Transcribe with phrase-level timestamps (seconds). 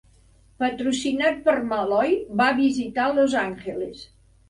[0.63, 4.07] Patrocinat per Malloy, va visitar Los Angeles.